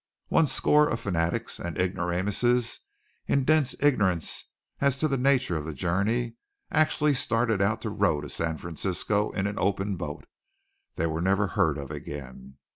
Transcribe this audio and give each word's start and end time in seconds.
One 0.29 0.47
score 0.47 0.89
of 0.89 0.99
fanatics 0.99 1.59
and 1.59 1.77
ignoramuses, 1.77 2.79
in 3.27 3.43
dense 3.43 3.75
ignorance 3.79 4.45
as 4.79 4.97
to 4.97 5.07
the 5.07 5.15
nature 5.15 5.55
of 5.57 5.65
the 5.65 5.75
journey, 5.75 6.37
actually 6.71 7.13
started 7.13 7.61
out 7.61 7.81
to 7.83 7.91
row 7.91 8.19
to 8.21 8.27
San 8.29 8.57
Francisco 8.57 9.29
in 9.29 9.45
an 9.45 9.59
open 9.59 9.97
boat! 9.97 10.25
They 10.95 11.05
were 11.05 11.21
never 11.21 11.49
heard 11.49 11.77
of 11.77 11.91
again. 11.91 12.55